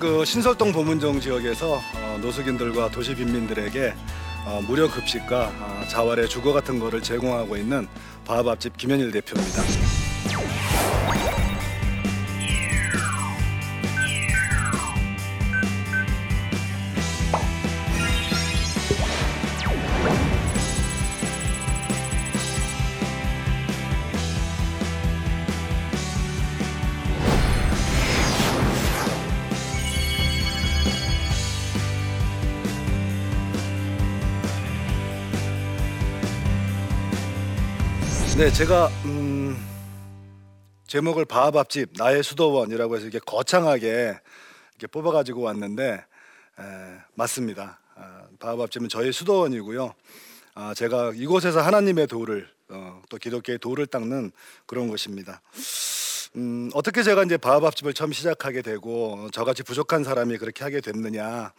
[0.00, 3.92] 그 신설동 보문정 지역에서 어, 노숙인들과 도시 빈민들에게
[4.46, 7.86] 어, 무료 급식과 어, 자활의 주거 같은 거를 제공하고 있는
[8.24, 9.89] 바하밥집 김현일 대표입니다.
[38.40, 39.54] 네, 제가 음,
[40.86, 44.18] 제목을 바하밥집 나의 수도원이라고 해서 이렇게 거창하게
[44.70, 46.62] 이렇게 뽑아가지고 왔는데 에,
[47.16, 47.80] 맞습니다.
[47.96, 49.92] 아, 바하밥집은 저희 수도원이고요.
[50.54, 54.32] 아, 제가 이곳에서 하나님의 도를 어, 또 기독교의 도를 닦는
[54.64, 55.42] 그런 곳입니다.
[56.36, 61.52] 음, 어떻게 제가 이제 바하밥집을 처음 시작하게 되고 어, 저같이 부족한 사람이 그렇게 하게 됐느냐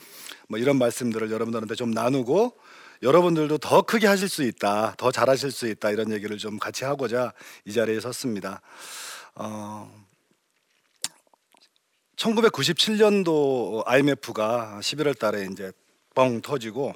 [0.48, 2.58] 뭐 이런 말씀들을 여러분들한테 좀 나누고
[3.02, 7.34] 여러분들도 더 크게 하실 수 있다, 더 잘하실 수 있다 이런 얘기를 좀 같이 하고자
[7.66, 8.62] 이 자리에 섰습니다.
[9.36, 9.92] 어,
[12.16, 15.72] 1997년도 IMF가 11월 달에 이제
[16.14, 16.94] 뻥 터지고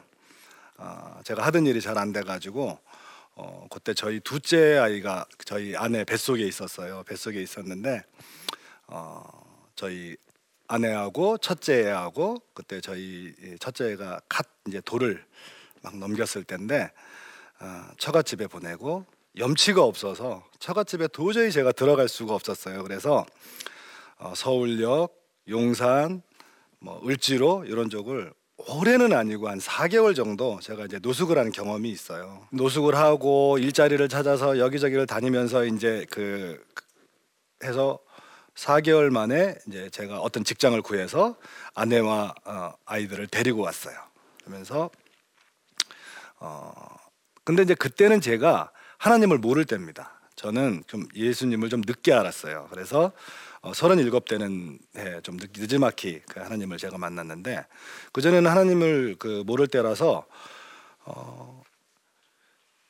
[0.78, 2.78] 어, 제가 하던 일이 잘 안 돼가지고
[3.38, 7.04] 어, 그때 저희 둘째 아이가 저희 아내 뱃속에 있었어요.
[7.08, 8.04] 뱃속에 있었는데
[8.88, 9.24] 어,
[9.76, 10.16] 저희
[10.68, 15.26] 아내하고 첫째 애하고 그때 저희 첫째가 갓 이제 돌을
[15.86, 16.92] 막 넘겼을 때인데
[17.60, 19.06] 어, 처갓집에 보내고
[19.38, 22.82] 염치가 없어서 처갓집에 도저히 제가 들어갈 수가 없었어요.
[22.84, 23.26] 그래서
[24.18, 25.14] 어, 서울역,
[25.50, 26.24] 용산,
[26.80, 32.48] 뭐 을지로 이런 쪽을 올해는 아니고 한 4개월 정도 제가 이제 노숙을 하는 경험이 있어요.
[32.52, 36.64] 노숙을 하고 일자리를 찾아서 여기저기를 다니면서 이제 그
[37.64, 38.00] 해서
[38.56, 41.36] 4개월 만에 이제 제가 어떤 직장을 구해서
[41.76, 43.96] 아내와 어, 아이들을 데리고 왔어요.
[44.40, 44.90] 그러면서
[46.46, 46.72] 어
[47.44, 50.20] 근데 이제 그때는 제가 하나님을 모를 때입니다.
[50.36, 52.68] 저는 좀 예수님을 좀 늦게 알았어요.
[52.70, 53.12] 그래서
[53.62, 57.66] 어, 37대는 예, 좀 늦, 늦지막히 그 하나님을 제가 만났는데
[58.12, 60.26] 그 전에는 하나님을 그 모를 때라서
[61.06, 61.64] 어,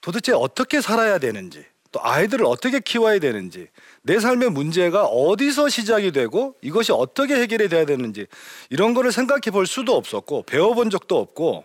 [0.01, 3.69] 도대체 어떻게 살아야 되는지 또 아이들을 어떻게 키워야 되는지
[4.01, 8.27] 내 삶의 문제가 어디서 시작이 되고 이것이 어떻게 해결이 돼야 되는지
[8.69, 11.63] 이런 거를 생각해 볼 수도 없었고 배워본 적도 없고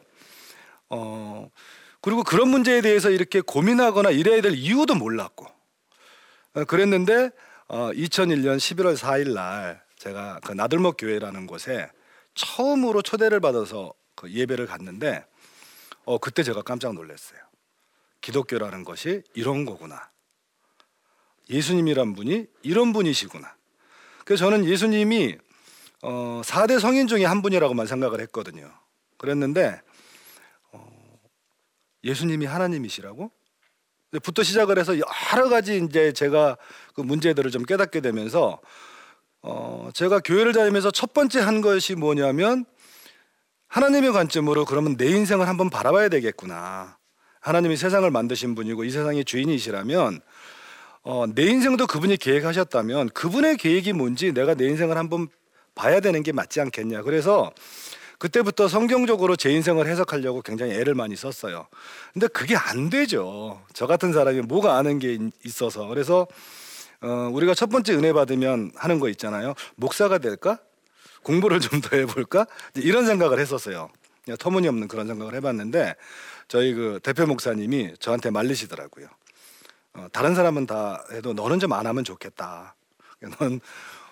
[0.90, 1.50] 어
[2.00, 5.46] 그리고 그런 문제에 대해서 이렇게 고민하거나 이래야 될 이유도 몰랐고
[6.54, 7.30] 어, 그랬는데
[7.68, 11.88] 어, 2001년 11월 4일 날 제가 그 나들목 교회라는 곳에
[12.34, 15.24] 처음으로 초대를 받아서 그 예배를 갔는데
[16.04, 17.38] 어, 그때 제가 깜짝 놀랐어요.
[18.20, 20.10] 기독교라는 것이 이런 거구나.
[21.48, 23.54] 예수님이란 분이 이런 분이시구나.
[24.24, 25.36] 그래서 저는 예수님이
[26.02, 28.72] 어, 4대 성인 중에 한 분이라고만 생각을 했거든요.
[29.18, 29.80] 그랬는데
[32.04, 33.30] 예수님이 하나님이시라고?
[34.22, 36.56] 부터 시작을 해서 여러 가지 이제 제가
[36.94, 38.60] 그 문제들을 좀 깨닫게 되면서
[39.42, 42.64] 어 제가 교회를 다니면서 첫 번째 한 것이 뭐냐면
[43.68, 46.98] 하나님의 관점으로 그러면 내 인생을 한번 바라봐야 되겠구나.
[47.40, 50.20] 하나님이 세상을 만드신 분이고 이 세상의 주인이시라면
[51.02, 55.28] 어, 내 인생도 그분이 계획하셨다면 그분의 계획이 뭔지 내가 내 인생을 한번
[55.74, 57.02] 봐야 되는 게 맞지 않겠냐.
[57.02, 57.52] 그래서
[58.20, 61.66] 그때부터 성경적으로 제 인생을 해석하려고 굉장히 애를 많이 썼어요.
[62.12, 63.62] 근데 그게 안 되죠.
[63.72, 65.86] 저 같은 사람이 뭐가 아는 게 있어서.
[65.86, 66.26] 그래서
[67.00, 69.54] 어, 우리가 첫 번째 은혜 받으면 하는 거 있잖아요.
[69.76, 70.58] 목사가 될까?
[71.22, 72.46] 공부를 좀 더 해볼까?
[72.74, 73.88] 이런 생각을 했었어요.
[74.38, 75.96] 터무니없는 그런 생각을 해봤는데
[76.46, 79.08] 저희 그 대표 목사님이 저한테 말리시더라고요.
[79.94, 82.74] 어, 다른 사람은 다 해도 너는 좀 안 하면 좋겠다.
[83.38, 83.60] 넌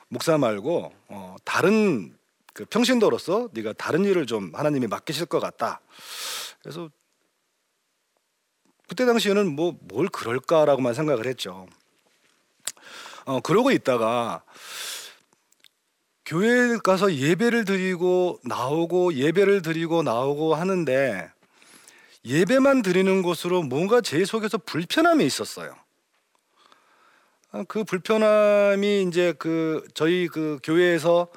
[0.08, 2.16] 목사 말고 어, 다른
[2.58, 5.80] 그 평신도로서 네가 다른 일을 좀 하나님이 맡기실 것 같다.
[6.60, 6.90] 그래서
[8.88, 11.68] 그때 당시에는 뭐 뭘 그럴까라고만 생각을 했죠.
[13.26, 14.42] 어 그러고 있다가
[16.26, 21.30] 교회에 가서 예배를 드리고 나오고 예배를 드리고 나오고 하는데
[22.24, 25.76] 예배만 드리는 곳으로 뭔가 제 속에서 불편함이 있었어요.
[27.52, 31.28] 아, 그 불편함이 이제 그 저희 그 교회에서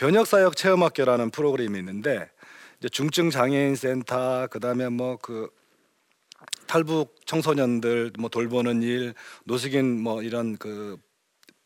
[0.00, 2.30] 변혁사역 체험학교라는 프로그램이 있는데
[2.78, 5.50] 이제 중증 장애인 센터 그다음에 뭐 그
[6.66, 9.12] 탈북 청소년들 뭐 돌보는 일,
[9.44, 10.96] 노숙인 뭐 이런 그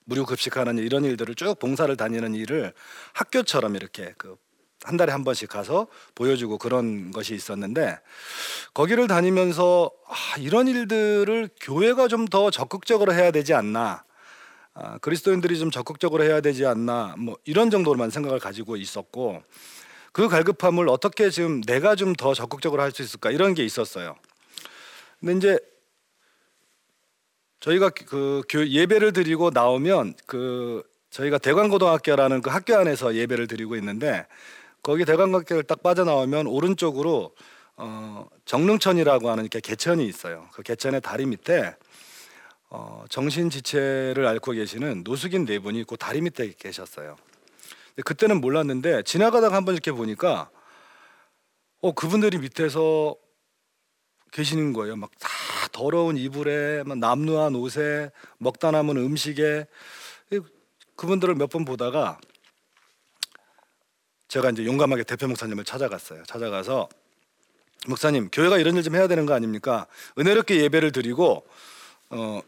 [0.04, 2.72] 무료 급식하는 일, 이런 일들을 쭉 봉사를 다니는 일을
[3.12, 4.36] 학교처럼 이렇게 그
[4.84, 7.98] 한 달에 한 번씩 가서 보여주고 그런 것이 있었는데
[8.74, 14.04] 거기를 다니면서 아, 이런 일들을 교회가 좀 더 적극적으로 해야 되지 않나
[14.74, 19.42] 아, 그리스도인들이 좀 적극적으로 해야 되지 않나 뭐 이런 정도로만 생각을 가지고 있었고
[20.12, 24.16] 그 갈급함을 어떻게 지금 내가 좀 더 적극적으로 할 수 있을까 이런 게 있었어요.
[25.20, 25.58] 근데 이제
[27.60, 34.26] 저희가 그 예배를 드리고 나오면 그 저희가 대관고등학교라는 그 학교 안에서 예배를 드리고 있는데
[34.82, 37.34] 거기 대관고등학교를 딱 빠져나오면 오른쪽으로
[37.76, 40.48] 어, 정릉천이라고 하는 이렇게 개천이 있어요.
[40.52, 41.74] 그 개천의 다리 밑에
[42.76, 47.14] 어, 정신 지체를 앓고 계시는 노숙인 네 분이 그 다리 밑에 계셨어요.
[48.04, 50.50] 그때는 몰랐는데 지나가다가 한번 이렇게 보니까
[51.80, 53.14] 어 그분들이 밑에서
[54.32, 54.96] 계시는 거예요.
[54.96, 55.28] 막 다
[55.70, 59.66] 더러운 이불에 막 남루한 옷에 먹다 남은 음식에
[60.96, 62.18] 그분들을 몇 번 보다가
[64.26, 66.24] 제가 이제 용감하게 대표 목사님을 찾아갔어요.
[66.24, 66.88] 찾아가서
[67.86, 69.86] 목사님 교회가 이런 일 좀 해야 되는 거 아닙니까?
[70.18, 71.46] 은혜롭게 예배를 드리고
[72.10, 72.40] 어,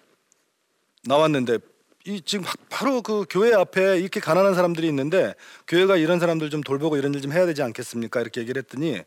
[1.06, 1.58] 나왔는데
[2.04, 5.34] 이 지금 바로 그 교회 앞에 이렇게 가난한 사람들이 있는데
[5.66, 8.20] 교회가 이런 사람들 좀 돌보고 이런 일 좀 해야 되지 않겠습니까?
[8.20, 9.00] 이렇게 얘기를 했더니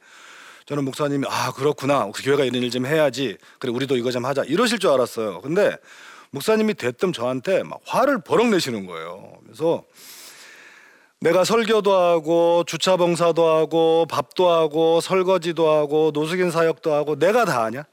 [0.66, 4.80] 저는 목사님이 아 그렇구나 교회가 이런 일 좀 해야지 그래 우리도 이거 좀 하자 이러실
[4.80, 5.42] 줄 알았어요.
[5.42, 5.78] 근데
[6.32, 9.34] 목사님이 대뜸 저한테 막 화를 버럭 내시는 거예요.
[9.46, 9.84] 그래서
[11.22, 17.64] 내가 설교도 하고 주차 봉사도 하고 밥도 하고 설거지도 하고 노숙인 사역도 하고 내가 다
[17.66, 17.84] 하냐?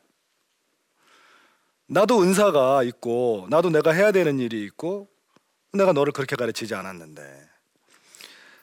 [1.87, 5.09] 나도 은사가 있고 나도 내가 해야 되는 일이 있고
[5.73, 7.49] 내가 너를 그렇게 가르치지 않았는데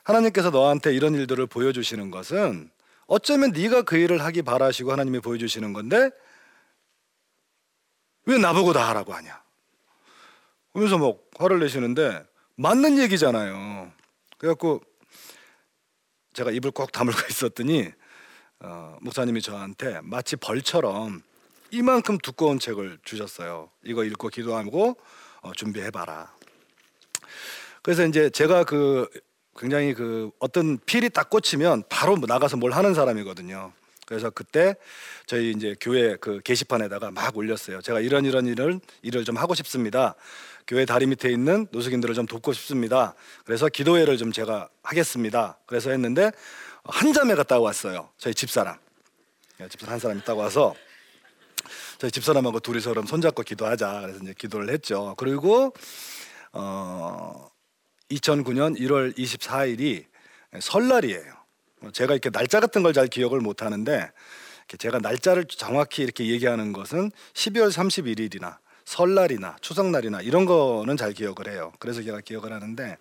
[0.03, 2.69] 하나님께서 너한테 이런 일들을 보여주시는 것은
[3.07, 6.09] 어쩌면 네가 그 일을 하기 바라시고 하나님이 보여주시는 건데
[8.25, 9.41] 왜 나보고 다 하라고 하냐?
[10.71, 12.25] 그러면서 뭐 화를 내시는데
[12.55, 13.91] 맞는 얘기잖아요.
[14.37, 14.81] 그래갖고
[16.33, 17.91] 제가 입을 꼭 다물고 있었더니
[18.59, 21.21] 어, 목사님이 저한테 마치 벌처럼
[21.73, 23.67] 이만큼 두꺼운 책을 주셨어요.
[23.83, 24.95] 이거 읽고 기도하고
[25.41, 26.31] 어, 준비해봐라.
[27.81, 29.09] 그래서 이제 제가 그
[29.57, 33.73] 굉장히 그 어떤 필이 딱 꽂히면 바로 나가서 뭘 하는 사람이거든요.
[34.05, 34.75] 그래서 그때
[35.25, 37.81] 저희 이제 교회 그 게시판에다가 막 올렸어요.
[37.81, 40.13] 제가 이런 이런 일을 일을 좀 하고 싶습니다.
[40.67, 43.15] 교회 다리 밑에 있는 노숙인들을 좀 돕고 싶습니다.
[43.45, 45.57] 그래서 기도회를 좀 제가 하겠습니다.
[45.65, 46.31] 그래서 했는데
[46.83, 48.09] 한 자매가 따고 왔어요.
[48.19, 48.77] 저희 집사람.
[49.59, 50.75] 예, 집사람 한 사람이 따고 와서
[51.97, 54.01] 저희 집사람하고 둘이서 그럼 손잡고 기도하자.
[54.01, 55.15] 그래서 이제 기도를 했죠.
[55.17, 55.73] 그리고
[56.51, 57.49] 어
[58.11, 60.05] 2009년 1월 24일이
[60.59, 61.33] 설날이에요.
[61.93, 64.11] 제가 이렇게 날짜 같은 걸 잘 기억을 못 하는데
[64.77, 71.71] 제가 날짜를 정확히 이렇게 얘기하는 것은 12월 31일이나 설날이나 추석날이나 이런 거는 잘 기억을 해요.
[71.79, 72.97] 그래서 제가 기억을 하는데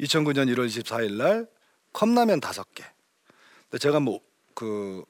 [0.00, 1.46] 2009년 1월 24일 날
[1.92, 2.84] 컵라면 다섯 개.
[3.70, 5.04] 근데 제가 뭐 그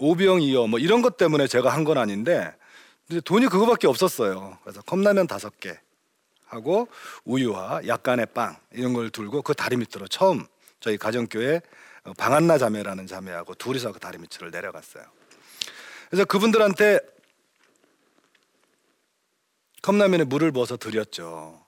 [0.00, 2.54] 오병 이어 뭐 이런 것 때문에 제가 한 건 아닌데
[3.24, 4.58] 돈이 그거밖에 없었어요.
[4.62, 5.78] 그래서 컵라면 다섯 개
[6.46, 6.88] 하고
[7.24, 10.46] 우유와 약간의 빵 이런 걸 들고 그 다리 밑으로 처음
[10.80, 11.60] 저희 가정교회
[12.16, 15.04] 방한나 자매라는 자매하고 둘이서 그 다리 밑을 내려갔어요.
[16.08, 17.00] 그래서 그분들한테
[19.82, 21.64] 컵라면에 물을 부어서 드렸죠.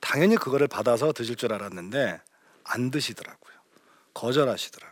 [0.00, 2.20] 당연히 그거를 받아서 드실 줄 알았는데
[2.64, 3.54] 안 드시더라고요.
[4.14, 4.89] 거절하시더라고요.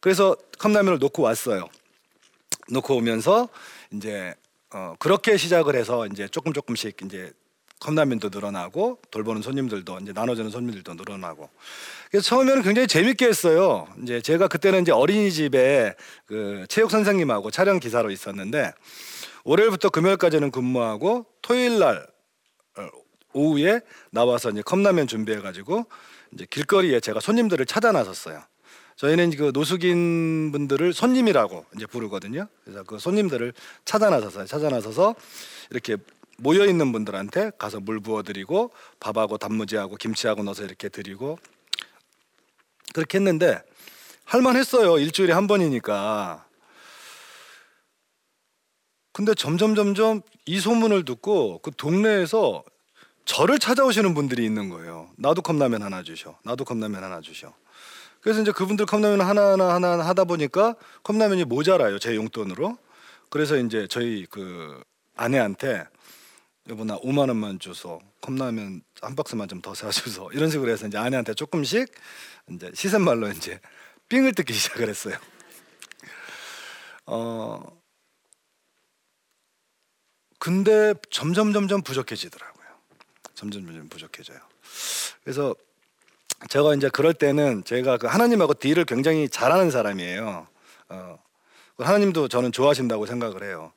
[0.00, 1.68] 그래서 컵라면을 놓고 왔어요.
[2.70, 3.48] 놓고 오면서
[3.92, 4.34] 이제
[4.72, 7.32] 어, 그렇게 시작을 해서 이제 조금 조금씩 이제
[7.80, 11.48] 컵라면도 늘어나고 돌보는 손님들도 이제 나눠주는 손님들도 늘어나고
[12.10, 13.86] 그래서 처음에는 굉장히 재밌게 했어요.
[14.02, 15.94] 이제 제가 그때는 이제 어린이집에
[16.26, 18.72] 그 체육 선생님하고 촬영 기사로 있었는데
[19.44, 22.06] 월요일부터 금요일까지는 근무하고 토요일 날
[22.76, 22.88] 어,
[23.32, 25.86] 오후에 나와서 이제 컵라면 준비해 가지고
[26.32, 28.42] 이제 길거리에 제가 손님들을 찾아 나섰어요.
[28.98, 32.48] 저희는 그 노숙인 분들을 손님이라고 이제 부르거든요.
[32.64, 33.52] 그래서 그 손님들을
[33.84, 35.14] 찾아 나서서 찾아 나서서
[35.70, 35.96] 이렇게
[36.38, 41.38] 모여 있는 분들한테 가서 물 부어 드리고 밥하고 단무지하고 김치하고 넣어서 이렇게 드리고
[42.92, 43.62] 그렇게 했는데
[44.24, 44.98] 할만했어요.
[44.98, 46.44] 일주일에 한 번이니까.
[49.12, 52.64] 근데 점점 점점 이 소문을 듣고 그 동네에서
[53.24, 55.10] 저를 찾아오시는 분들이 있는 거예요.
[55.16, 56.36] 나도 컵라면 하나 주셔.
[56.42, 57.54] 나도 컵라면 하나 주셔.
[58.20, 62.76] 그래서 이제 그분들 컵라면 하나하나 하나 하다 보니까 컵라면이 모자라요 제 용돈으로.
[63.30, 64.82] 그래서 이제 저희 그
[65.16, 65.86] 아내한테
[66.68, 70.98] 여보 나 5만 원만 줘서 컵라면 한 박스만 좀 더 사줘서 이런 식으로 해서 이제
[70.98, 71.90] 아내한테 조금씩
[72.50, 73.60] 이제 시샘 말로 이제
[74.08, 75.16] 삥을 뜯기 시작을 했어요.
[77.06, 77.62] 어
[80.38, 82.66] 근데 점점 점점 부족해지더라고요.
[83.34, 84.38] 점점 점점 부족해져요.
[85.22, 85.54] 그래서
[86.48, 90.46] 제가 이제 그럴 때는 제가 그 하나님하고 딜을 굉장히 잘하는 사람이에요.
[90.90, 91.18] 어,
[91.78, 93.72] 하나님도 저는 좋아하신다고 생각을 해요.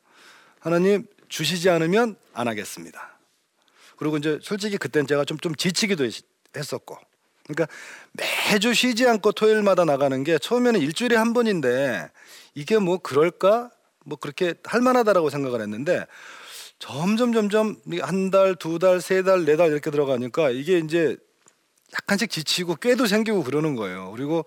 [0.60, 3.18] 하나님 주시지 않으면 안 하겠습니다.
[3.98, 6.08] 그리고 이제 솔직히 그땐 제가 좀 좀 지치기도
[6.56, 6.98] 했었고
[7.48, 7.68] 그러니까
[8.14, 12.10] 매주 쉬지 않고 토요일마다 나가는 게 처음에는 일주일에 한 번인데
[12.54, 13.72] 이게 뭐 그럴까
[14.06, 16.06] 뭐 그렇게 할 만하다라고 생각을 했는데
[16.80, 21.18] 점점 점점 한 달, 두 달, 세 달, 네 달 이렇게 들어가니까 이게 이제
[21.94, 24.12] 약간씩 지치고 꾀도 생기고 그러는 거예요.
[24.12, 24.46] 그리고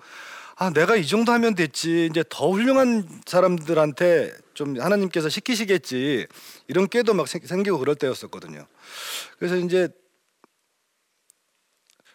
[0.56, 6.26] 아 내가 이 정도 하면 됐지 이제 더 훌륭한 사람들한테 좀 하나님께서 시키시겠지
[6.68, 8.66] 이런 꾀도 막 생기고 그럴 때였었거든요.
[9.38, 9.88] 그래서 이제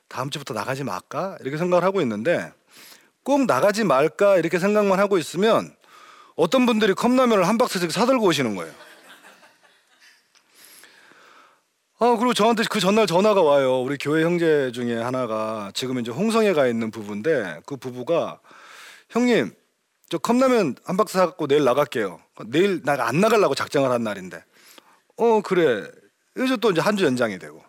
[0.07, 2.51] 다음 주부터 나가지 말까 이렇게 생각을 하고 있는데
[3.24, 5.75] 꼭 나가지 말까 이렇게 생각만 하고 있으면
[6.36, 8.74] 어떤 분들이 컵라면을 한 박스씩 사들고 오시는 거예요.
[12.01, 13.81] 아 그리고 저한테 그 전날 전화가 와요.
[13.81, 18.39] 우리 교회 형제 중에 하나가 지금 이제 홍성에 가 있는 부부인데 그 부부가
[19.09, 19.51] 형님
[20.09, 22.21] 저 컵라면 한 박스 사갖고 내일 나갈게요.
[22.47, 24.41] 내일 나 안 나가려고 작정을 한 날인데
[25.17, 25.89] 어 그래.
[26.33, 27.61] 그래서 또 이제 한 주 연장이 되고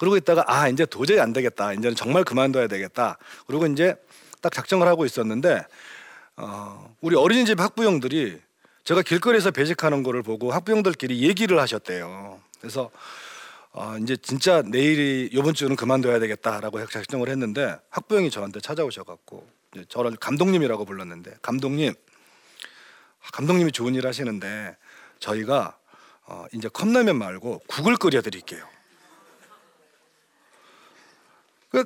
[0.00, 1.72] 그러고 있다가 아 이제 도저히 안 되겠다.
[1.74, 3.16] 이제는 정말 그만둬야 되겠다.
[3.46, 3.94] 그리고 이제
[4.42, 5.64] 딱 작정을 하고 있었는데
[6.36, 8.40] 어, 우리 어린이집 학부형들이
[8.82, 12.40] 제가 길거리에서 배식하는 거를 보고 학부형들끼리 얘기를 하셨대요.
[12.60, 12.90] 그래서
[13.72, 19.46] 어, 이제 진짜 내일이 이번 주는 그만둬야 되겠다라고 작정을 했는데 학부형이 저한테 찾아오셔갖고
[19.88, 21.94] 저를 감독님이라고 불렀는데 감독님
[23.32, 24.76] 감독님이 좋은 일 하시는데
[25.20, 25.78] 저희가
[26.26, 28.66] 어, 이제 컵라면 말고 국을 끓여 드릴게요.
[31.70, 31.84] 그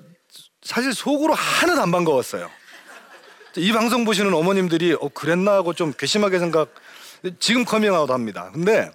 [0.63, 2.51] 사실 속으로 하나도 안 반가웠어요.
[3.57, 6.73] 이 방송 보시는 어머님들이 어 그랬나 하고 좀 괘씸하게 생각
[7.39, 8.51] 지금 커밍아웃 합니다.
[8.53, 8.91] 근데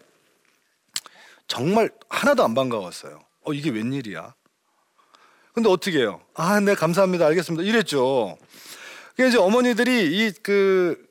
[1.48, 3.20] 정말 하나도 안 반가웠어요.
[3.46, 4.34] 어 이게 웬일이야?
[5.54, 6.22] 근데 어떻게 해요?
[6.36, 7.26] 아, 네 감사합니다.
[7.28, 7.64] 알겠습니다.
[7.68, 8.38] 이랬죠.
[9.16, 11.08] 그 이제 어머니들이 이 그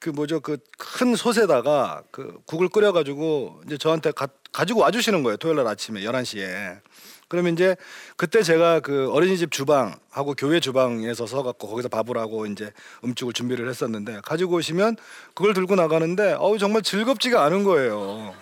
[0.00, 5.56] 그 뭐죠 그 큰 솥에다가 그 국을 끓여가지고 이제 저한테 가, 가지고 와주시는 거예요 토요일
[5.56, 6.80] 날 아침에 11시에
[7.28, 7.74] 그러면 이제
[8.18, 12.70] 그때 제가 그 어린이집 주방하고 교회 주방에서 서갖고 거기서 밥을 하고 이제
[13.02, 14.96] 음식을 준비를 했었는데 가지고 오시면
[15.34, 18.34] 그걸 들고 나가는데 어우 정말 즐겁지가 않은 거예요.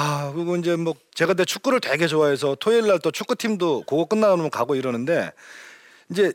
[0.00, 4.48] 아 그리고 이제 뭐 제가 내 축구를 되게 좋아해서 토요일 날 또 축구팀도 그거 끝나면
[4.48, 5.32] 가고 이러는데
[6.08, 6.32] 이제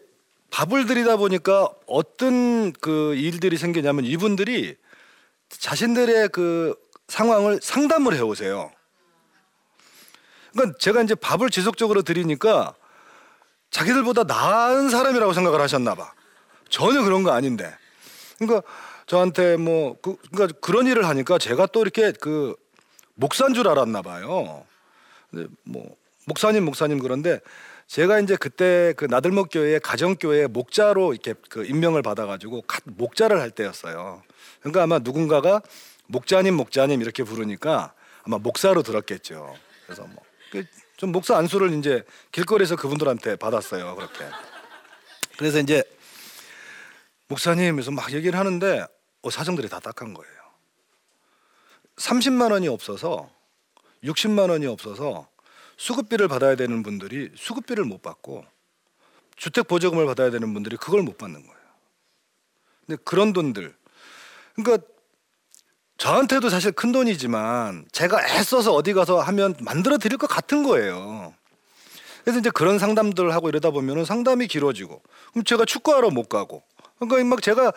[0.52, 4.76] 밥을 드리다 보니까 어떤 그 일들이 생기냐면 이분들이
[5.48, 6.76] 자신들의 그
[7.08, 8.70] 상황을 상담을 해 오세요.
[10.52, 12.76] 그러니까 제가 이제 밥을 지속적으로 드리니까
[13.72, 16.14] 자기들보다 나은 사람이라고 생각을 하셨나 봐.
[16.70, 17.74] 전혀 그런 거 아닌데.
[18.40, 18.62] 그러니까
[19.06, 22.56] 저한테 뭐 그, 그러니까 그런 일을 하니까 제가 또 이렇게 그
[23.16, 24.66] 목사인 줄 알았나 봐요.
[25.64, 27.40] 뭐 목사님 목사님 그런데
[27.88, 33.42] 제가 이제 그때 그 나들목 교회 가정 교회 목자로 이렇게 그 임명을 받아 가지고 목자를
[33.42, 34.24] 할 때였어요.
[34.60, 35.62] 그러니까 아마 누군가가
[36.08, 37.94] 목자님 목자님 이렇게 부르니까
[38.24, 39.56] 아마 목사로 들었겠죠.
[39.86, 40.24] 그래서 뭐
[41.04, 43.96] 좀 목사 안수를 이제 길거리에서 그분들한테 받았어요.
[43.96, 44.26] 그렇게.
[45.38, 45.84] 그래서 이제
[47.28, 48.86] 목사님에서 막 얘기를 하는데
[49.22, 50.43] 어, 사정들이 다 딱한 거예요.
[51.98, 53.30] 30만 원이 없어서
[54.04, 55.28] 60만 원이 없어서
[55.78, 58.46] 수급비를 받아야 되는 분들이 수급비를 못 받고
[59.36, 61.64] 주택 보조금을 받아야 되는 분들이 그걸 못 받는 거예요.
[62.86, 63.76] 근데 그런 돈들
[64.56, 64.86] 그러니까
[65.98, 71.34] 저한테도 사실 큰 돈이지만 제가 애써서 어디 가서 하면 만들어 드릴 것 같은 거예요.
[72.24, 76.64] 그래서 이제 그런 상담들을 하고 이러다 보면 상담이 길어지고 그럼 제가 축구하러 못 가고
[77.00, 77.74] 그러니까 막 제가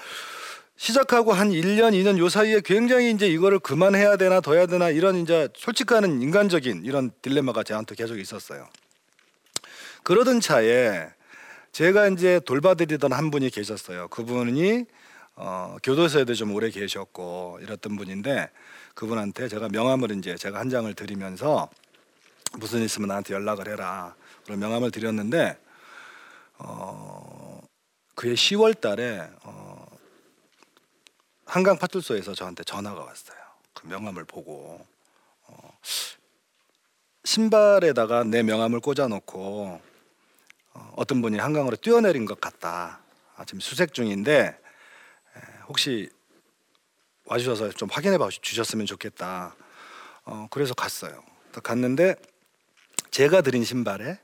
[0.76, 5.16] 시작하고 한 1년, 2년 요 사이에 굉장히 이제 이거를 그만해야 되나 더 해야 되나 이런
[5.16, 8.68] 이제 솔직한 인간적인 이런 딜레마가 저한테 계속 있었어요.
[10.02, 11.08] 그러던 차에
[11.72, 14.08] 제가 이제 돌봐드리던 한 분이 계셨어요.
[14.08, 14.84] 그분이
[15.36, 18.50] 어, 교도소에도 좀 오래 계셨고 이랬던 분인데
[18.94, 21.68] 그분한테 제가 명함을 이제 제가 한 장을 드리면서
[22.58, 24.14] 무슨 일 있으면 나한테 연락을 해라.
[24.44, 25.58] 그런 명함을 드렸는데
[26.58, 27.60] 어,
[28.14, 29.75] 그해 10월 달에 어,
[31.46, 33.38] 한강 파출소에서 저한테 전화가 왔어요.
[33.72, 34.84] 그 명함을 보고
[35.46, 35.78] 어,
[37.24, 39.80] 신발에다가 내 명함을 꽂아놓고
[40.74, 43.00] 어, 어떤 분이 한강으로 뛰어내린 것 같다.
[43.36, 44.58] 아, 지금 수색 중인데
[45.68, 46.10] 혹시
[47.26, 49.54] 와주셔서 좀 확인해 봐 주셨으면 좋겠다.
[50.24, 51.22] 어, 그래서 갔어요.
[51.62, 52.16] 갔는데
[53.10, 54.18] 제가 드린 신발에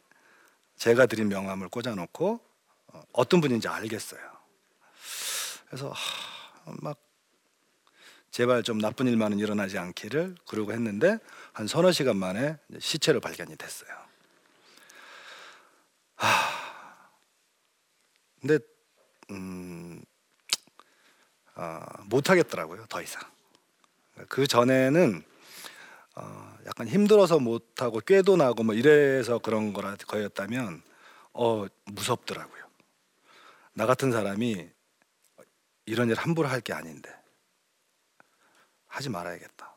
[0.77, 2.41] 제가 드린 명함을 꽂아놓고
[2.89, 4.21] 어, 어떤 분인지 알겠어요.
[5.67, 6.99] 그래서 하, 막
[8.33, 11.19] 제발 좀 나쁜 일만은 일어나지 않기를 그러고 했는데
[11.53, 13.91] 한 서너 시간 만에 시체로 발견이 됐어요.
[16.17, 16.29] 하,
[18.41, 18.59] 근데
[19.31, 20.03] 음,
[21.57, 23.23] 어, 못 하겠더라고요 더 이상.
[24.31, 25.23] 그 전에는
[26.17, 30.83] 어, 약간 힘들어서 못 하고 꾀도 나고 뭐 이래서 그런 거라 거였다면
[31.35, 32.65] 어 무섭더라고요.
[33.75, 34.71] 나 같은 사람이
[35.85, 37.22] 이런 일 함부로 할 게 아닌데
[38.93, 39.75] 하지 말아야겠다.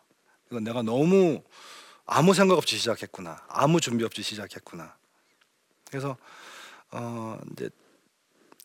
[0.52, 1.42] 이건 내가 너무
[2.06, 3.46] 아무 생각 없이 시작했구나.
[3.48, 4.94] 아무 준비 없이 시작했구나.
[5.90, 6.18] 그래서
[6.92, 7.70] 어 이제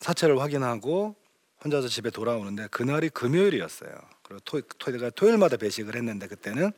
[0.01, 1.15] 사체를 확인하고
[1.63, 3.91] 혼자서 집에 돌아오는데 그날이 금요일이었어요.
[4.23, 6.73] 그리고 토, 토, 가 토요일마다 배식을 했는데 그때는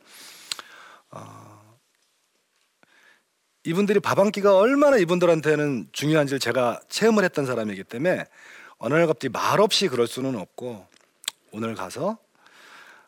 [1.09, 1.77] 어,
[3.63, 8.25] 이분들이 밥 한 끼가 얼마나 이분들한테는 중요한지를 제가 체험을 했던 사람이기 때문에
[8.77, 10.87] 어느 날 갑자기 말 없이 그럴 수는 없고
[11.51, 12.17] 오늘 가서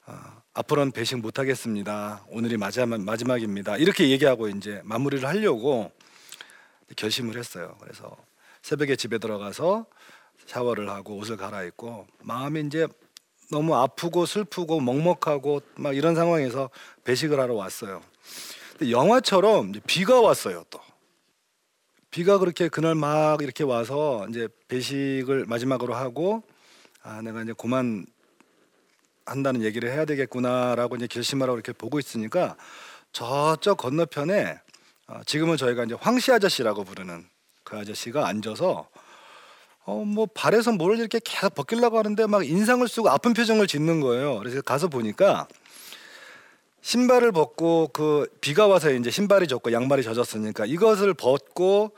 [0.07, 2.23] 어, 앞으로는 배식 못 하겠습니다.
[2.29, 3.75] 오늘이 마지막 마지막입니다.
[3.75, 5.91] 이렇게 얘기하고 이제 마무리를 하려고
[6.95, 7.75] 결심을 했어요.
[7.81, 8.15] 그래서
[8.61, 9.85] 새벽에 집에 들어가서
[10.45, 12.87] 샤워를 하고 옷을 갈아입고 마음이 이제
[13.51, 16.69] 너무 아프고 슬프고 먹먹하고 막 이런 상황에서
[17.03, 18.01] 배식을 하러 왔어요.
[18.77, 20.79] 근데 영화처럼 비가 왔어요 또.
[22.11, 26.43] 비가 그렇게 그날 막 이렇게 와서 이제 배식을 마지막으로 하고
[27.03, 28.05] 아 내가 이제 그만
[29.25, 32.55] 한다는 얘기를 해야 되겠구나라고 이제 결심하라고 이렇게 보고 있으니까
[33.11, 34.59] 저쪽 건너편에
[35.07, 37.25] 어, 지금은 저희가 이제 황씨 아저씨라고 부르는
[37.63, 38.87] 그 아저씨가 앉아서
[39.87, 44.39] 어 뭐 발에서 뭘 이렇게 계속 벗기려고 하는데 막 인상을 쓰고 아픈 표정을 짓는 거예요.
[44.39, 45.47] 그래서 가서 보니까
[46.81, 51.91] 신발을 벗고 그 비가 와서 이제 신발이 젖고 양말이 젖었으니까 이것을 벗고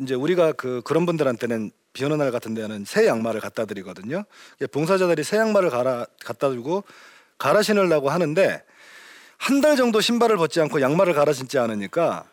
[0.00, 4.24] 이제 우리가 그 그런 분들한테는 비 오는 날 같은 데는 새 양말을 갖다 드리거든요.
[4.72, 6.84] 봉사자들이 새 양말을 갈아 갖다 주고
[7.38, 8.62] 갈아 신으려고 하는데
[9.38, 12.24] 한 달 정도 신발을 벗지 않고 양말을 갈아 신지 않으니까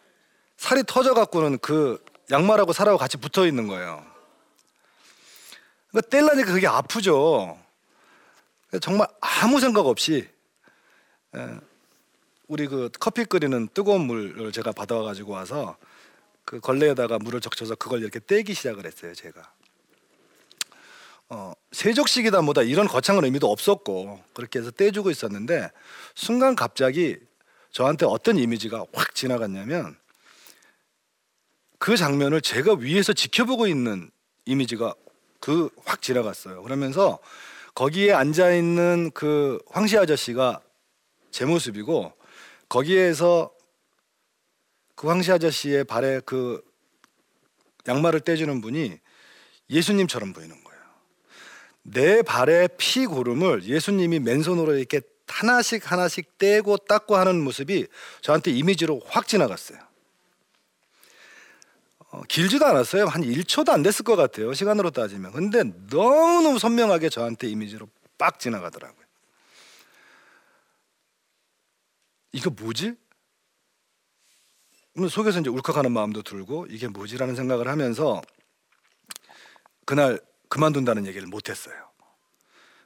[0.57, 4.03] 살이 터져 갖고는 그 양말하고 살하고 같이 붙어 있는 거예요.
[5.91, 7.59] 그러니까 떼려니까 그게 아프죠.
[8.81, 10.27] 정말 아무 생각 없이
[11.35, 11.47] 에,
[12.47, 15.75] 우리 그 커피 끓이는 뜨거운 물을 제가 받아와 가지고 와서
[16.51, 19.13] 그 걸레에다가 물을 적셔서 그걸 이렇게 떼기 시작을 했어요.
[19.13, 19.53] 제가
[21.29, 25.71] 어, 세족식이다 뭐다 이런 거창한 의미도 없었고 그렇게 해서 떼주고 있었는데
[26.13, 27.15] 순간 갑자기
[27.71, 29.97] 저한테 어떤 이미지가 확 지나갔냐면
[31.77, 34.11] 그 장면을 제가 위에서 지켜보고 있는
[34.43, 34.93] 이미지가
[35.39, 36.63] 그 확 지나갔어요.
[36.63, 37.19] 그러면서
[37.75, 40.59] 거기에 앉아 있는 그 황씨 아저씨가
[41.31, 42.11] 제 모습이고
[42.67, 43.53] 거기에서
[45.01, 46.63] 그 황씨 아저씨의 발에 그
[47.87, 48.99] 양말을 떼주는 분이
[49.71, 50.81] 예수님처럼 보이는 거예요.
[51.81, 57.87] 내 발의 피 고름을 예수님이 맨손으로 이렇게 하나씩 하나씩 떼고 닦고 하는 모습이
[58.21, 59.79] 저한테 이미지로 확 지나갔어요.
[62.11, 63.07] 어, 길지도 않았어요.
[63.07, 64.53] 한 1초도 안 됐을 것 같아요.
[64.53, 65.31] 시간으로 따지면.
[65.31, 69.03] 근데 너무너무 선명하게 저한테 이미지로 빡 지나가더라고요.
[72.33, 72.93] 이거 뭐지?
[75.09, 78.21] 속에서 이제 울컥하는 마음도 들고 이게 뭐지라는 생각을 하면서
[79.85, 81.75] 그날 그만둔다는 얘기를 못했어요.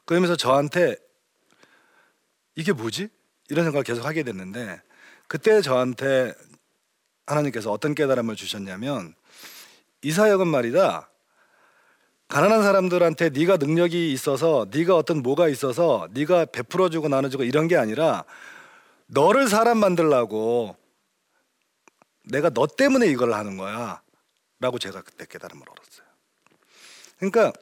[0.05, 0.97] 그러면서 저한테
[2.55, 3.09] 이게 뭐지?
[3.49, 4.81] 이런 생각을 계속 하게 됐는데
[5.27, 6.33] 그때 저한테
[7.25, 9.15] 하나님께서 어떤 깨달음을 주셨냐면
[10.03, 11.09] 이 사역은 말이다.
[12.27, 17.67] 가난한 사람들한테 네가 능력이 있어서 네가 어떤 뭐가 있어서 네가 베풀어 주고 나눠 주고 이런
[17.67, 18.23] 게 아니라
[19.07, 20.75] 너를 사람 만들라고
[22.25, 24.01] 내가 너 때문에 이걸 하는 거야.
[24.59, 26.07] 라고 제가 그때 깨달음을 얻었어요.
[27.17, 27.53] 그러니까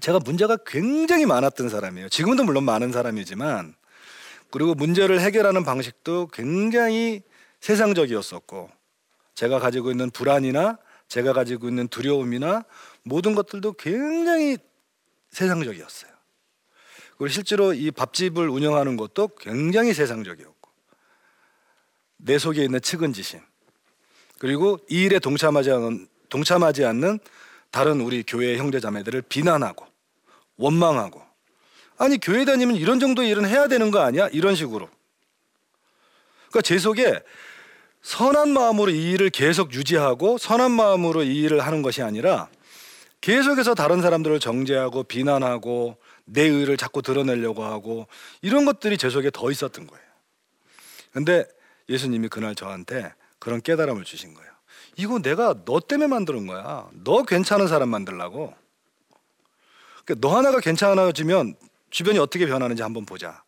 [0.00, 2.08] 제가 문제가 굉장히 많았던 사람이에요.
[2.08, 3.74] 지금도 물론 많은 사람이지만
[4.50, 7.22] 그리고 문제를 해결하는 방식도 굉장히
[7.60, 8.70] 세상적이었었고
[9.34, 10.78] 제가 가지고 있는 불안이나
[11.08, 12.64] 제가 가지고 있는 두려움이나
[13.02, 14.58] 모든 것들도 굉장히
[15.30, 16.12] 세상적이었어요.
[17.18, 20.70] 그리고 실제로 이 밥집을 운영하는 것도 굉장히 세상적이었고
[22.18, 23.40] 내 속에 있는 측은지심
[24.44, 27.18] 그리고 이 일에 동참하지 않는 동참하지 않는
[27.70, 29.86] 다른 우리 교회 형제 자매들을 비난하고
[30.58, 31.22] 원망하고
[31.96, 34.28] 아니 교회 다니면 이런 정도의 일은 해야 되는 거 아니야?
[34.32, 34.90] 이런 식으로.
[36.50, 37.22] 그러니까 제 속에
[38.02, 42.50] 선한 마음으로 이 일을 계속 유지하고 선한 마음으로 이 일을 하는 것이 아니라
[43.22, 48.08] 계속해서 다른 사람들을 정죄하고 비난하고 내 의를 자꾸 드러내려고 하고
[48.42, 50.04] 이런 것들이 제 속에 더 있었던 거예요.
[51.14, 51.46] 근데
[51.88, 53.10] 예수님이 그날 저한테
[53.44, 54.50] 그런 깨달음을 주신 거예요.
[54.96, 56.88] 이거 내가 너 때문에 만드는 거야.
[56.92, 58.54] 너 괜찮은 사람 만들라고.
[60.04, 61.54] 그러니까 너 하나가 괜찮아지면
[61.90, 63.44] 주변이 어떻게 변하는지 한번 보자.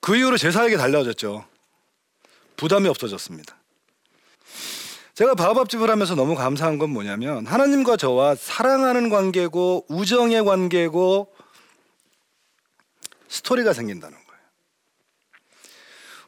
[0.00, 1.46] 그 이후로 제 사역이 달라졌죠.
[2.58, 3.56] 부담이 없어졌습니다.
[5.14, 11.34] 제가 바오밥집을 하면서 너무 감사한 건 뭐냐면 하나님과 저와 사랑하는 관계고 우정의 관계고
[13.28, 14.25] 스토리가 생긴다는 거예요.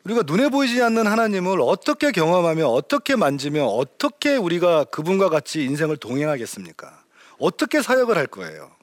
[0.08, 7.04] 우리가 눈에 보이지 않는 하나님을 어떻게 경험하며 어떻게 만지며 어떻게 우리가 그분과 같이 인생을 동행하겠습니까?
[7.38, 8.74] 어떻게 사역을 할 거예요?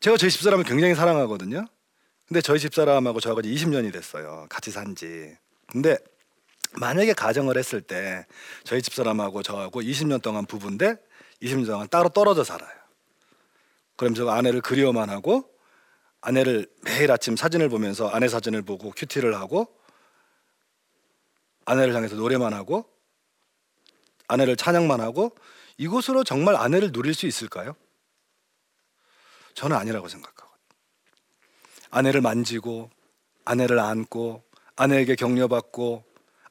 [0.00, 1.66] 제가 저희 집사람을 굉장히 사랑하거든요.
[2.28, 4.46] 근데 저희 집사람하고 저하고 20년이 됐어요.
[4.50, 5.34] 같이 산 지.
[5.66, 5.96] 근데
[6.74, 8.26] 만약에 가정을 했을 때
[8.64, 10.96] 저희 집사람하고 저하고 20년 동안 부부인데
[11.42, 12.70] 20년 동안 따로 떨어져 살아요.
[13.96, 15.50] 그럼 저 아내를 그리워만 하고
[16.20, 19.66] 아내를 매일 아침 사진을 보면서 아내 사진을 보고 큐티를 하고
[21.64, 22.84] 아내를 향해서 노래만 하고
[24.28, 25.34] 아내를 찬양만 하고
[25.78, 27.74] 이곳으로 정말 아내를 누릴 수 있을까요?
[29.54, 30.58] 저는 아니라고 생각하거든요.
[31.90, 32.90] 아내를 만지고
[33.44, 34.44] 아내를 안고
[34.76, 36.04] 아내에게 격려받고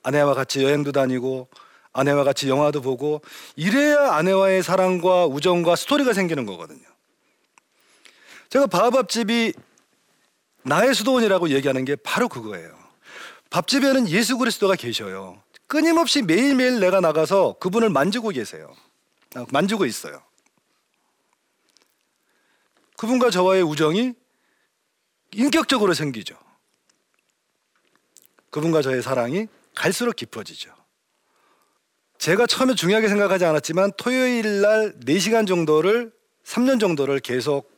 [0.04, 1.48] 아내와 같이 여행도 다니고
[1.94, 3.22] 아내와 같이 영화도 보고
[3.56, 6.88] 이래야 아내와의 사랑과 우정과 스토리가 생기는 거거든요.
[8.50, 9.54] 제가 바밥집이
[10.64, 12.78] 나의 수도원이라고 얘기하는 게 바로 그거예요.
[13.50, 15.42] 밥집에는 예수 그리스도가 계셔요.
[15.68, 18.74] 끊임없이 매일매일 내가 나가서 그분을 만지고 계세요.
[19.36, 20.22] 아, 만지고 있어요.
[22.98, 24.14] 그분과 저와의 우정이
[25.32, 26.36] 인격적으로 생기죠.
[28.50, 30.74] 그분과 저의 사랑이 갈수록 깊어지죠.
[32.18, 36.12] 제가 처음에 중요하게 생각하지 않았지만 토요일 날 4시간 정도를
[36.44, 37.72] 3년 정도를 계속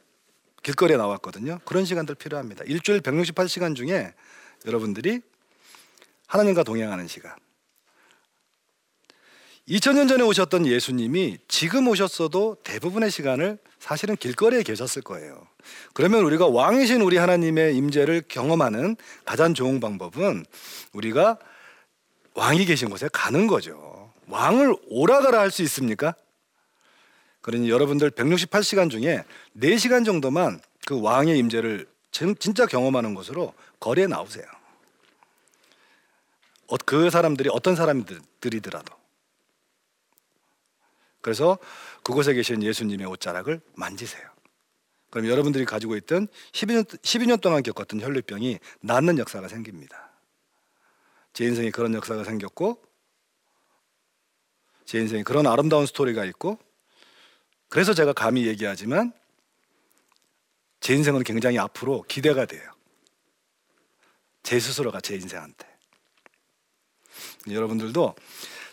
[0.63, 1.59] 길거리에 나왔거든요.
[1.65, 2.63] 그런 시간들 필요합니다.
[2.65, 4.13] 일주일 168시간 중에
[4.65, 5.21] 여러분들이
[6.27, 7.35] 하나님과 동행하는 시간.
[9.67, 15.47] 2000년 전에 오셨던 예수님이 지금 오셨어도 대부분의 시간을 사실은 길거리에 계셨을 거예요.
[15.93, 18.95] 그러면 우리가 왕이신 우리 하나님의 임재를 경험하는
[19.25, 20.45] 가장 좋은 방법은
[20.93, 21.37] 우리가
[22.33, 24.11] 왕이 계신 곳에 가는 거죠.
[24.27, 26.15] 왕을 오라가라 할 수 있습니까?
[27.41, 29.23] 그러니 여러분들 168시간 중에
[29.57, 34.45] 4시간 정도만 그 왕의 임재를 진짜 경험하는 곳으로 거리에 나오세요.
[36.67, 38.95] 어, 그 사람들이 어떤 사람들이더라도.
[41.21, 41.57] 그래서
[42.03, 44.29] 그곳에 계신 예수님의 옷자락을 만지세요.
[45.09, 50.11] 그럼 여러분들이 가지고 있던 12년, 12년 동안 겪었던 혈류병이 낫는 역사가 생깁니다.
[51.33, 52.81] 제 인생에 그런 역사가 생겼고,
[54.85, 56.57] 제 인생에 그런 아름다운 스토리가 있고,
[57.71, 59.13] 그래서 제가 감히 얘기하지만
[60.81, 62.61] 제 인생은 굉장히 앞으로 기대가 돼요.
[64.43, 65.65] 제 스스로가 제 인생한테.
[67.49, 68.13] 여러분들도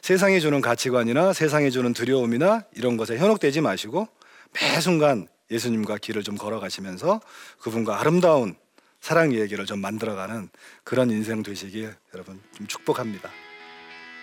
[0.03, 4.09] 세상이 주는 가치관이나 세상이 주는 두려움이나 이런 것에 현혹되지 마시고
[4.55, 7.21] 매 순간 예수님과 길을 좀 걸어가시면서
[7.61, 8.57] 그분과 아름다운
[9.01, 10.49] 사랑 얘기를 좀 만들어가는
[10.83, 13.31] 그런 인생 되시길 여러분 좀 축복합니다.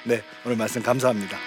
[0.05, 1.37] 네, 오늘 말씀 감사합니다.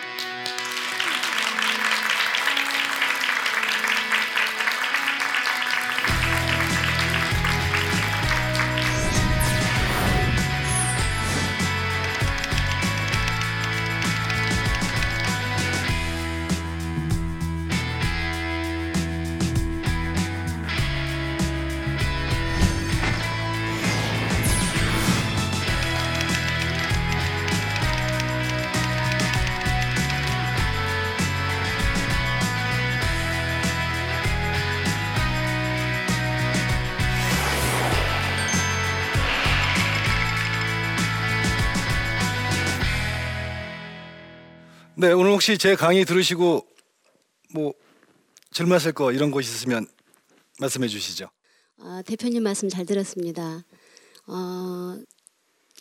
[45.00, 46.66] 네, 오늘 혹시 제 강의 들으시고
[47.54, 47.72] 뭐
[48.50, 49.86] 질문하실 거 이런 거 있으시면
[50.58, 51.30] 말씀해 주시죠.
[51.76, 53.62] 어, 대표님 말씀 잘 들었습니다.
[54.26, 54.98] 어,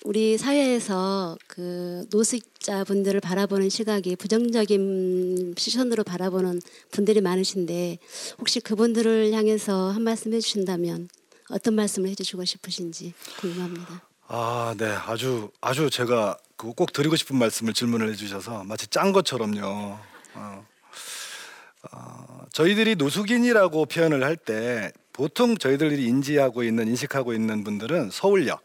[0.06, 7.98] 우리 사회에서 그 노숙자분들을 바라보는 시각이 부정적인 시선으로 바라보는 분들이 많으신데
[8.38, 11.10] 혹시 그분들을 향해서 한 말씀 해주신다면
[11.50, 14.08] 어떤 말씀을 해주시고 싶으신지 궁금합니다.
[14.28, 19.98] 아, 네, 아주 아주 제가 꼭 드리고 싶은 말씀을 질문을 해주셔서 마치 짠 것처럼요.
[20.34, 20.66] 어,
[21.92, 28.62] 어, 저희들이 노숙인이라고 표현을 할 때 보통 저희들이 인지하고 있는 인식하고 있는 분들은 서울역,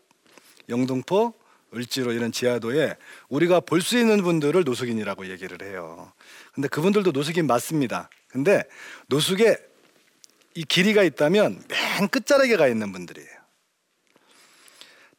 [0.69, 1.35] 영등포,
[1.75, 2.97] 을지로 이런 지하도에
[3.31, 6.13] 우리가 볼 수 있는 분들을 노숙인이라고 얘기를 해요.
[6.55, 8.11] 근데 그분들도 노숙인 맞습니다.
[8.29, 8.65] 근데
[9.09, 9.57] 노숙에
[10.55, 11.63] 이 길이가 있다면
[11.99, 13.42] 맨 끝자락에 가 있는 분들이에요.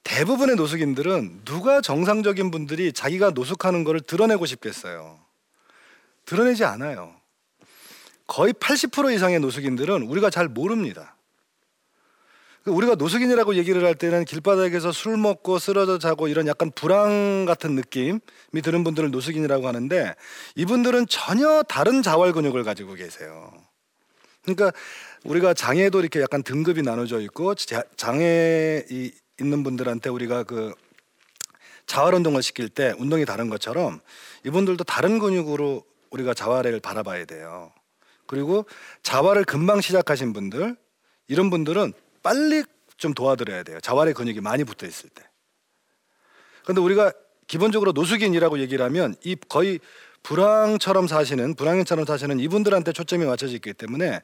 [0.04, 5.20] 대부분의 노숙인들은 누가 정상적인 분들이 자기가 노숙하는 것을 드러내고 싶겠어요.
[6.26, 7.16] 드러내지 않아요.
[8.28, 11.16] 거의 80% 이상의 노숙인들은 우리가 잘 모릅니다.
[12.66, 18.20] 우리가 노숙인이라고 얘기를 할 때는 길바닥에서 술 먹고 쓰러져 자고 이런 약간 불황 같은 느낌이
[18.64, 20.16] 드는 분들을 노숙인이라고 하는데
[20.56, 23.52] 이분들은 전혀 다른 자활 근육을 가지고 계세요.
[24.44, 24.72] 그러니까
[25.26, 29.12] 우리가 장애도 이렇게 약간 등급이 나눠져 있고 자- 장애 이
[29.44, 30.74] 있는 분들한테 우리가 그
[31.86, 34.00] 자활 운동을 시킬 때 운동이 다른 것처럼
[34.46, 37.72] 이분들도 다른 근육으로 우리가 자활을 바라봐야 돼요.
[38.26, 38.66] 그리고
[39.04, 40.76] 자활을 금방 시작하신 분들
[41.28, 42.64] 이런 분들은 빨리
[42.98, 43.80] 좀 도와드려야 돼요.
[43.82, 45.24] 자활의 근육이 많이 붙어 있을 때.
[46.66, 47.12] 근데 우리가
[47.48, 49.80] 기본적으로 노숙인이라고 얘기를 하면 이 거의
[50.24, 54.22] 불황처럼 사시는 불황인처럼 사시는 이분들한테 초점이 맞춰져 있기 때문에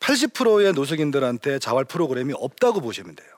[0.00, 3.33] 80%의 노숙인들한테 자활 프로그램이 없다고 보시면 돼요.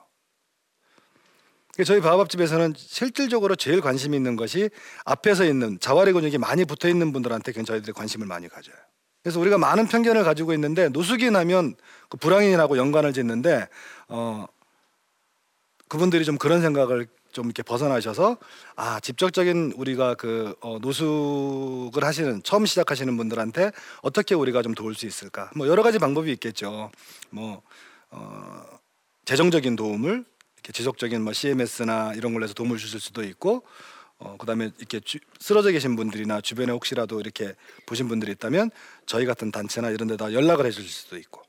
[1.77, 4.71] 그러니까 저희 바밥집에서는 실질적으로 제일 관심 있는 것이
[5.05, 8.75] 앞에서 있는 자활의 근육이 많이 붙어 있는 분들한테 저희들이 관심을 많이 가져요.
[9.21, 11.75] 그래서 우리가 많은 편견을 가지고 있는데 노숙인 하면
[12.09, 13.67] 그 불황인하고 연관을 짓는데
[14.07, 14.47] 어
[15.87, 18.37] 그분들이 좀 그런 생각을 좀 이렇게 벗어나셔서
[18.75, 25.05] 아 직접적인 우리가 그 어, 노숙을 하시는 처음 시작하시는 분들한테 어떻게 우리가 좀 도울 수
[25.05, 26.89] 있을까 뭐 여러 가지 방법이 있겠죠
[27.29, 27.61] 뭐
[28.09, 28.63] 어,
[29.25, 30.25] 재정적인 도움을
[30.57, 33.63] 이렇게 지속적인 뭐 CMS나 이런 걸로 해서 도움을 주실 수도 있고
[34.19, 37.53] 어 그다음에 이렇게 주, 쓰러져 계신 분들이나 주변에 혹시라도 이렇게
[37.85, 38.71] 보신 분들이 있다면
[39.05, 41.43] 저희 같은 단체나 이런 데다 연락을 해 주실 수도 있고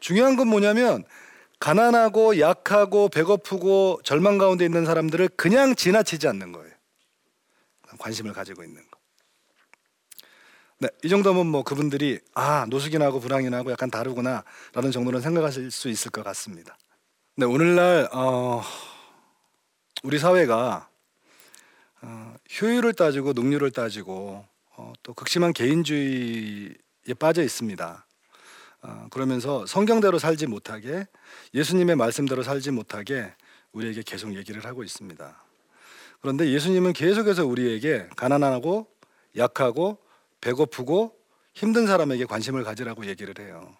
[0.00, 1.04] 중요한 건 뭐냐면
[1.60, 6.72] 가난하고 약하고 배고프고 절망 가운데 있는 사람들을 그냥 지나치지 않는 거예요.
[7.98, 8.98] 관심을 가지고 있는 거.
[10.78, 16.24] 네, 이 정도면 뭐 그분들이 아 노숙인하고 불황인하고 약간 다르구나라는 정도는 생각하실 수 있을 것
[16.24, 16.76] 같습니다.
[17.34, 18.60] 네, 오늘날 어,
[20.02, 20.86] 우리 사회가
[22.02, 24.44] 어, 효율을 따지고 능률을 따지고
[24.76, 28.06] 어, 또 극심한 개인주의에 빠져 있습니다.
[28.82, 31.06] 어, 그러면서 성경대로 살지 못하게
[31.54, 33.32] 예수님의 말씀대로 살지 못하게
[33.72, 35.44] 우리에게 계속 얘기를 하고 있습니다.
[36.20, 38.88] 그런데 예수님은 계속해서 우리에게 가난하고
[39.38, 39.96] 약하고
[40.42, 41.16] 배고프고
[41.54, 43.74] 힘든 사람에게 관심을 가지라고 얘기를 해요.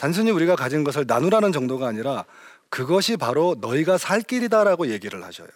[0.00, 2.24] 단순히 우리가 가진 것을 나누라는 정도가 아니라
[2.70, 5.50] 그것이 바로 너희가 살 길이다라고 얘기를 하셔요.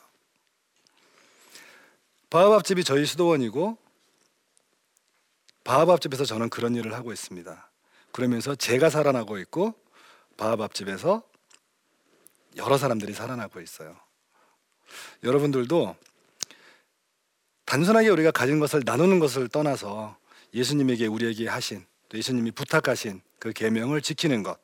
[2.28, 3.78] 바하밥집이 저희 수도원이고
[5.64, 7.70] 바하밥집에서 저는 그런 일을 하고 있습니다.
[8.12, 9.72] 그러면서 제가 살아나고 있고
[10.36, 11.22] 바하밥집에서
[12.56, 13.96] 여러 사람들이 살아나고 있어요.
[15.22, 15.96] 여러분들도
[17.64, 20.18] 단순하게 우리가 가진 것을 나누는 것을 떠나서
[20.52, 24.58] 예수님에게 우리에게 하신 또 예수님이 부탁하신 그 계명을 지키는 것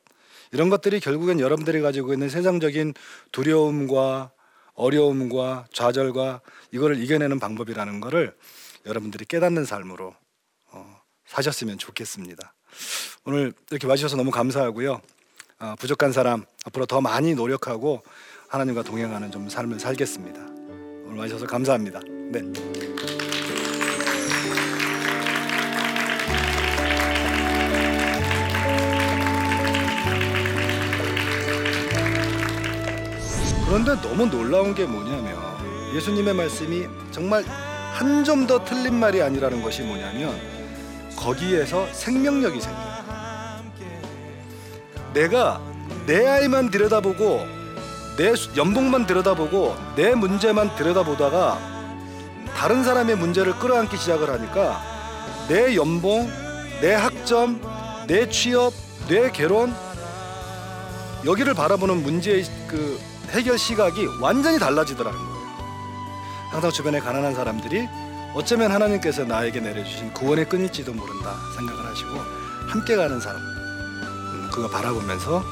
[0.51, 2.93] 이런 것들이 결국엔 여러분들이 가지고 있는 세상적인
[3.31, 4.31] 두려움과
[4.73, 8.35] 어려움과 좌절과 이거를 이겨내는 방법이라는 것을
[8.85, 10.15] 여러분들이 깨닫는 삶으로
[10.71, 12.53] 어, 사셨으면 좋겠습니다.
[13.25, 15.01] 오늘 이렇게 와주셔서 너무 감사하고요.
[15.59, 18.01] 어, 부족한 사람 앞으로 더 많이 노력하고
[18.47, 20.39] 하나님과 동행하는 좀 삶을 살겠습니다.
[21.05, 21.99] 오늘 와주셔서 감사합니다.
[22.31, 23.00] 네.
[33.71, 35.33] 그런데 너무 놀라운 게 뭐냐면
[35.95, 37.41] 예수님의 말씀이 정말
[37.93, 40.35] 한 점 더 틀린 말이 아니라는 것이 뭐냐면
[41.15, 42.91] 거기에서 생명력이 생겨요.
[45.13, 45.61] 내가
[46.05, 47.45] 내 아이만 들여다보고
[48.17, 51.57] 내 수- 연봉만 들여다보고 내 문제만 들여다보다가
[52.53, 54.81] 다른 사람의 문제를 끌어안기 시작을 하니까
[55.47, 56.29] 내 연봉,
[56.81, 57.61] 내 학점,
[58.07, 58.73] 내 취업,
[59.07, 59.73] 내 결혼
[61.25, 62.99] 여기를 바라보는 문제의 그
[63.31, 65.41] 해결 시각이 완전히 달라지더라는 거예요.
[66.51, 67.87] 항상 주변에 가난한 사람들이
[68.33, 72.09] 어쩌면 하나님께서 나에게 내려주신 구원의 끈일지도 모른다 생각을 하시고
[72.67, 75.43] 함께 가는 사람 음, 그거 바라보면서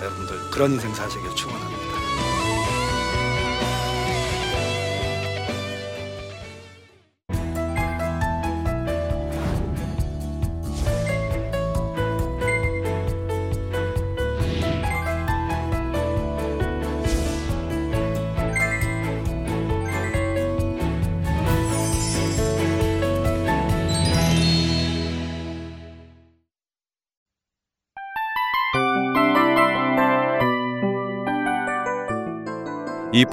[0.00, 1.85] 여러분들 그런 인생 사시길 축원합니다.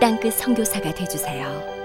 [0.00, 1.75] 땅끝 선교사가 되주세요